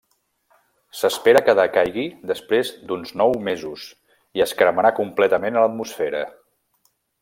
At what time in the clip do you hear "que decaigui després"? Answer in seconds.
1.49-2.73